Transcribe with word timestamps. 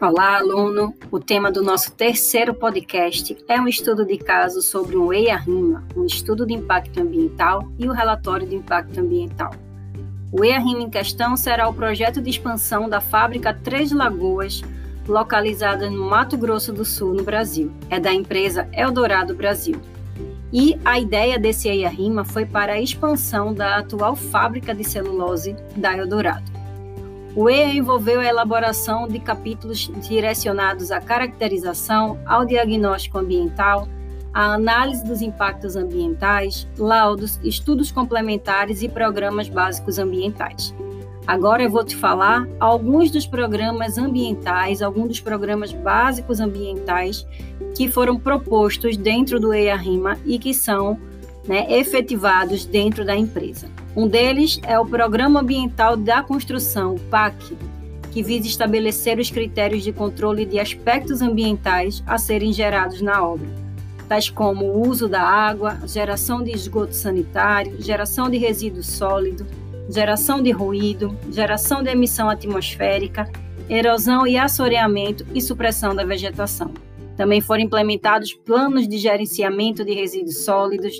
Olá, 0.00 0.38
aluno! 0.38 0.92
O 1.08 1.20
tema 1.20 1.52
do 1.52 1.62
nosso 1.62 1.92
terceiro 1.92 2.52
podcast 2.52 3.36
é 3.48 3.60
um 3.60 3.68
estudo 3.68 4.04
de 4.04 4.18
caso 4.18 4.60
sobre 4.60 4.96
um 4.96 5.12
EIA-RIMA, 5.12 5.84
um 5.96 6.04
estudo 6.04 6.44
de 6.44 6.52
impacto 6.52 7.00
ambiental 7.00 7.70
e 7.78 7.88
o 7.88 7.92
relatório 7.92 8.46
de 8.46 8.56
impacto 8.56 8.98
ambiental. 8.98 9.52
O 10.32 10.44
EIA-RIMA 10.44 10.82
em 10.82 10.90
questão 10.90 11.36
será 11.36 11.68
o 11.68 11.72
projeto 11.72 12.20
de 12.20 12.28
expansão 12.28 12.88
da 12.88 13.00
fábrica 13.00 13.54
Três 13.54 13.92
Lagoas, 13.92 14.62
localizada 15.06 15.88
no 15.88 16.04
Mato 16.04 16.36
Grosso 16.36 16.72
do 16.72 16.84
Sul, 16.84 17.14
no 17.14 17.22
Brasil. 17.22 17.70
É 17.88 18.00
da 18.00 18.12
empresa 18.12 18.68
Eldorado 18.72 19.32
Brasil. 19.32 19.80
E 20.52 20.76
a 20.84 20.98
ideia 20.98 21.38
desse 21.38 21.68
EIA-RIMA 21.68 22.24
foi 22.24 22.44
para 22.44 22.72
a 22.72 22.80
expansão 22.80 23.54
da 23.54 23.78
atual 23.78 24.16
fábrica 24.16 24.74
de 24.74 24.82
celulose 24.82 25.56
da 25.76 25.96
Eldorado. 25.96 26.53
O 27.36 27.50
EA 27.50 27.74
envolveu 27.74 28.20
a 28.20 28.24
elaboração 28.24 29.08
de 29.08 29.18
capítulos 29.18 29.90
direcionados 30.08 30.92
à 30.92 31.00
caracterização, 31.00 32.16
ao 32.24 32.44
diagnóstico 32.44 33.18
ambiental, 33.18 33.88
à 34.32 34.54
análise 34.54 35.04
dos 35.04 35.20
impactos 35.20 35.74
ambientais, 35.74 36.68
laudos, 36.78 37.40
estudos 37.42 37.90
complementares 37.90 38.82
e 38.84 38.88
programas 38.88 39.48
básicos 39.48 39.98
ambientais. 39.98 40.72
Agora 41.26 41.64
eu 41.64 41.70
vou 41.70 41.82
te 41.82 41.96
falar 41.96 42.46
alguns 42.60 43.10
dos 43.10 43.26
programas 43.26 43.98
ambientais, 43.98 44.80
alguns 44.80 45.08
dos 45.08 45.20
programas 45.20 45.72
básicos 45.72 46.38
ambientais 46.38 47.26
que 47.74 47.88
foram 47.88 48.16
propostos 48.16 48.96
dentro 48.96 49.40
do 49.40 49.52
EIA-RIMA 49.52 50.18
e 50.24 50.38
que 50.38 50.54
são 50.54 51.00
né, 51.48 51.66
efetivados 51.68 52.64
dentro 52.64 53.04
da 53.04 53.16
empresa. 53.16 53.68
Um 53.96 54.08
deles 54.08 54.58
é 54.64 54.76
o 54.76 54.84
Programa 54.84 55.40
Ambiental 55.40 55.96
da 55.96 56.20
Construção, 56.20 56.96
PAC, 57.08 57.56
que 58.10 58.24
visa 58.24 58.48
estabelecer 58.48 59.20
os 59.20 59.30
critérios 59.30 59.84
de 59.84 59.92
controle 59.92 60.44
de 60.44 60.58
aspectos 60.58 61.22
ambientais 61.22 62.02
a 62.04 62.18
serem 62.18 62.52
gerados 62.52 63.00
na 63.00 63.24
obra, 63.24 63.46
tais 64.08 64.28
como 64.28 64.64
o 64.64 64.88
uso 64.88 65.06
da 65.08 65.22
água, 65.22 65.78
geração 65.86 66.42
de 66.42 66.50
esgoto 66.50 66.92
sanitário, 66.92 67.80
geração 67.80 68.28
de 68.28 68.36
resíduo 68.36 68.82
sólido, 68.82 69.46
geração 69.88 70.42
de 70.42 70.50
ruído, 70.50 71.16
geração 71.30 71.80
de 71.80 71.90
emissão 71.90 72.28
atmosférica, 72.28 73.30
erosão 73.68 74.26
e 74.26 74.36
assoreamento 74.36 75.24
e 75.32 75.40
supressão 75.40 75.94
da 75.94 76.04
vegetação. 76.04 76.72
Também 77.16 77.40
foram 77.40 77.62
implementados 77.62 78.32
planos 78.32 78.88
de 78.88 78.98
gerenciamento 78.98 79.84
de 79.84 79.94
resíduos 79.94 80.38
sólidos, 80.44 80.98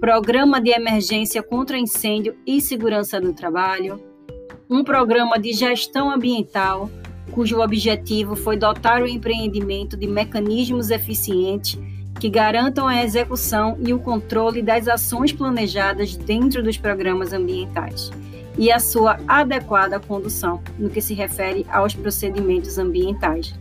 Programa 0.00 0.60
de 0.60 0.70
Emergência 0.70 1.42
contra 1.42 1.78
Incêndio 1.78 2.36
e 2.46 2.60
Segurança 2.60 3.20
do 3.20 3.32
Trabalho, 3.32 4.02
um 4.68 4.84
programa 4.84 5.38
de 5.38 5.52
gestão 5.52 6.10
ambiental, 6.10 6.90
cujo 7.30 7.60
objetivo 7.60 8.36
foi 8.36 8.56
dotar 8.56 9.02
o 9.02 9.08
empreendimento 9.08 9.96
de 9.96 10.06
mecanismos 10.06 10.90
eficientes 10.90 11.78
que 12.20 12.28
garantam 12.28 12.86
a 12.86 13.02
execução 13.02 13.78
e 13.80 13.94
o 13.94 13.98
controle 13.98 14.62
das 14.62 14.88
ações 14.88 15.32
planejadas 15.32 16.16
dentro 16.16 16.62
dos 16.62 16.76
programas 16.76 17.32
ambientais 17.32 18.10
e 18.58 18.70
a 18.70 18.78
sua 18.78 19.18
adequada 19.26 19.98
condução 19.98 20.62
no 20.78 20.90
que 20.90 21.00
se 21.00 21.14
refere 21.14 21.66
aos 21.70 21.94
procedimentos 21.94 22.78
ambientais, 22.78 23.54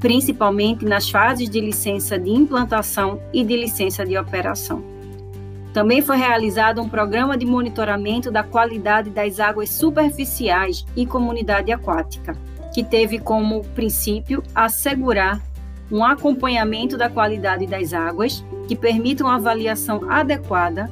principalmente 0.00 0.84
nas 0.84 1.10
fases 1.10 1.50
de 1.50 1.60
licença 1.60 2.18
de 2.18 2.30
implantação 2.30 3.20
e 3.32 3.44
de 3.44 3.56
licença 3.56 4.06
de 4.06 4.16
operação. 4.16 4.97
Também 5.72 6.00
foi 6.00 6.16
realizado 6.16 6.80
um 6.80 6.88
programa 6.88 7.36
de 7.36 7.44
monitoramento 7.44 8.30
da 8.30 8.42
qualidade 8.42 9.10
das 9.10 9.38
águas 9.38 9.68
superficiais 9.68 10.84
e 10.96 11.06
comunidade 11.06 11.70
aquática, 11.70 12.36
que 12.72 12.82
teve 12.82 13.18
como 13.18 13.64
princípio 13.74 14.42
assegurar 14.54 15.40
um 15.90 16.04
acompanhamento 16.04 16.96
da 16.96 17.08
qualidade 17.08 17.66
das 17.66 17.92
águas 17.92 18.44
que 18.66 18.76
permita 18.76 19.24
uma 19.24 19.36
avaliação 19.36 20.10
adequada 20.10 20.90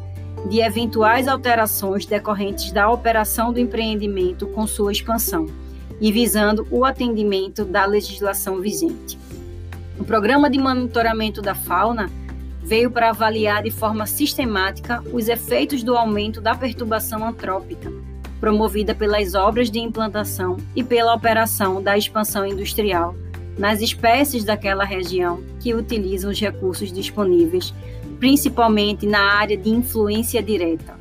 de 0.49 0.61
eventuais 0.61 1.27
alterações 1.27 2.07
decorrentes 2.07 2.71
da 2.73 2.91
operação 2.91 3.53
do 3.53 3.59
empreendimento 3.59 4.47
com 4.49 4.67
sua 4.67 4.93
expansão 4.93 5.47
e 6.01 6.13
visando 6.13 6.67
o 6.71 6.85
atendimento 6.85 7.65
da 7.65 7.85
legislação 7.85 8.61
vigente. 8.61 9.19
O 9.99 10.05
programa 10.05 10.49
de 10.49 10.59
monitoramento 10.59 11.41
da 11.41 11.55
fauna 11.55 12.11
veio 12.67 12.91
para 12.91 13.11
avaliar 13.11 13.63
de 13.63 13.71
forma 13.71 14.07
sistemática 14.07 15.01
os 15.13 15.29
efeitos 15.29 15.85
do 15.85 15.97
aumento 15.97 16.41
da 16.41 16.53
perturbação 16.53 17.25
antrópica, 17.25 17.93
promovida 18.41 18.93
pelas 18.93 19.37
obras 19.37 19.71
de 19.71 19.79
implantação 19.79 20.57
e 20.75 20.83
pela 20.83 21.15
operação 21.15 21.81
da 21.81 21.97
expansão 21.97 22.45
industrial 22.45 23.15
nas 23.57 23.81
espécies 23.81 24.43
daquela 24.43 24.85
região 24.85 25.43
que 25.61 25.75
utilizam 25.75 26.31
os 26.31 26.41
recursos 26.41 26.93
disponíveis, 26.93 27.73
principalmente 28.19 29.07
na 29.07 29.21
área 29.21 29.57
de 29.57 29.71
influência 29.71 30.43
direta. 30.43 30.97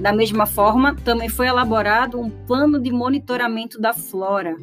Da 0.00 0.12
mesma 0.12 0.46
forma, 0.46 0.96
também 0.96 1.28
foi 1.28 1.46
elaborado 1.46 2.20
um 2.20 2.28
plano 2.28 2.82
de 2.82 2.90
monitoramento 2.90 3.80
da 3.80 3.94
flora, 3.94 4.56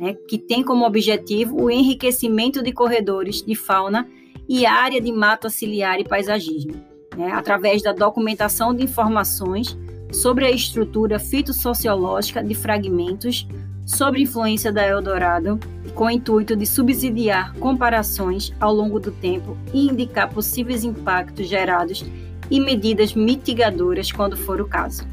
né, 0.00 0.14
que 0.28 0.36
tem 0.36 0.64
como 0.64 0.84
objetivo 0.84 1.62
o 1.62 1.70
enriquecimento 1.70 2.60
de 2.60 2.72
corredores 2.72 3.40
de 3.40 3.54
fauna 3.54 4.06
e 4.52 4.66
área 4.66 5.00
de 5.00 5.10
mato 5.10 5.46
auxiliar 5.46 5.98
e 5.98 6.04
paisagismo, 6.04 6.74
né, 7.16 7.32
através 7.32 7.82
da 7.82 7.90
documentação 7.90 8.74
de 8.74 8.84
informações 8.84 9.74
sobre 10.12 10.44
a 10.44 10.50
estrutura 10.50 11.18
fitossociológica 11.18 12.44
de 12.44 12.54
fragmentos 12.54 13.48
sobre 13.86 14.20
influência 14.20 14.70
da 14.70 14.86
Eldorado, 14.86 15.58
com 15.94 16.04
o 16.04 16.10
intuito 16.10 16.54
de 16.54 16.66
subsidiar 16.66 17.54
comparações 17.54 18.52
ao 18.60 18.74
longo 18.74 19.00
do 19.00 19.10
tempo 19.10 19.56
e 19.72 19.86
indicar 19.86 20.28
possíveis 20.28 20.84
impactos 20.84 21.48
gerados 21.48 22.04
e 22.50 22.60
medidas 22.60 23.14
mitigadoras 23.14 24.12
quando 24.12 24.36
for 24.36 24.60
o 24.60 24.68
caso. 24.68 25.08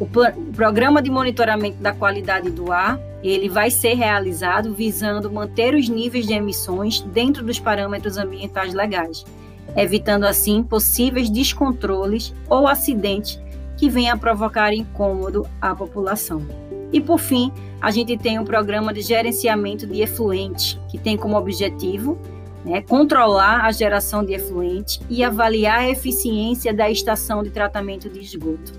O, 0.00 0.04
o 0.04 0.52
programa 0.52 1.02
de 1.02 1.10
monitoramento 1.10 1.78
da 1.78 1.92
qualidade 1.92 2.50
do 2.50 2.70
ar 2.70 3.00
ele 3.22 3.48
vai 3.48 3.70
ser 3.70 3.94
realizado 3.94 4.72
visando 4.72 5.30
manter 5.30 5.74
os 5.74 5.88
níveis 5.88 6.26
de 6.26 6.34
emissões 6.34 7.00
dentro 7.00 7.44
dos 7.44 7.58
parâmetros 7.58 8.16
ambientais 8.16 8.74
legais, 8.74 9.24
evitando 9.76 10.24
assim 10.24 10.62
possíveis 10.62 11.28
descontroles 11.28 12.32
ou 12.48 12.68
acidentes 12.68 13.40
que 13.76 13.88
venham 13.88 14.14
a 14.14 14.18
provocar 14.18 14.72
incômodo 14.72 15.46
à 15.60 15.74
população. 15.74 16.46
E 16.92 17.00
por 17.00 17.18
fim, 17.18 17.52
a 17.80 17.90
gente 17.90 18.16
tem 18.16 18.38
um 18.38 18.44
programa 18.44 18.92
de 18.92 19.02
gerenciamento 19.02 19.86
de 19.86 20.00
efluentes, 20.00 20.78
que 20.88 20.98
tem 20.98 21.16
como 21.16 21.36
objetivo 21.36 22.18
né, 22.64 22.80
controlar 22.82 23.64
a 23.64 23.72
geração 23.72 24.24
de 24.24 24.32
efluentes 24.32 25.00
e 25.08 25.22
avaliar 25.22 25.80
a 25.80 25.90
eficiência 25.90 26.72
da 26.72 26.90
estação 26.90 27.42
de 27.42 27.50
tratamento 27.50 28.08
de 28.08 28.20
esgoto 28.20 28.72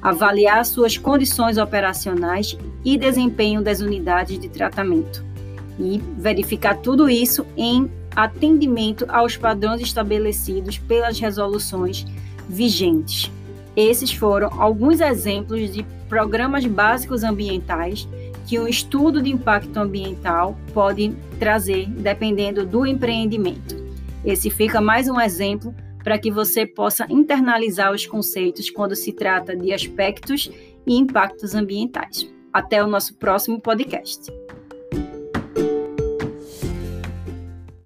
avaliar 0.00 0.64
suas 0.64 0.96
condições 0.96 1.58
operacionais 1.58 2.56
e 2.84 2.96
desempenho 2.96 3.62
das 3.62 3.80
unidades 3.80 4.38
de 4.38 4.48
tratamento 4.48 5.24
e 5.78 6.00
verificar 6.18 6.76
tudo 6.76 7.08
isso 7.08 7.46
em 7.56 7.90
atendimento 8.14 9.04
aos 9.08 9.36
padrões 9.36 9.80
estabelecidos 9.80 10.78
pelas 10.78 11.18
resoluções 11.18 12.06
vigentes. 12.48 13.30
Esses 13.76 14.12
foram 14.12 14.48
alguns 14.58 15.00
exemplos 15.00 15.72
de 15.72 15.84
programas 16.08 16.64
básicos 16.64 17.22
ambientais 17.22 18.08
que 18.46 18.58
um 18.58 18.66
estudo 18.66 19.20
de 19.20 19.30
impacto 19.30 19.76
ambiental 19.76 20.56
pode 20.72 21.14
trazer 21.38 21.86
dependendo 21.86 22.64
do 22.64 22.86
empreendimento. 22.86 23.84
Esse 24.24 24.48
fica 24.48 24.80
mais 24.80 25.08
um 25.08 25.20
exemplo 25.20 25.74
para 26.06 26.20
que 26.20 26.30
você 26.30 26.64
possa 26.64 27.04
internalizar 27.10 27.92
os 27.92 28.06
conceitos 28.06 28.70
quando 28.70 28.94
se 28.94 29.12
trata 29.12 29.56
de 29.56 29.72
aspectos 29.72 30.48
e 30.86 30.94
impactos 30.94 31.52
ambientais. 31.52 32.32
Até 32.52 32.80
o 32.80 32.86
nosso 32.86 33.16
próximo 33.16 33.60
podcast. 33.60 34.32